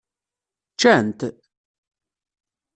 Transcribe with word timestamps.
Ččan-t? 0.73 1.19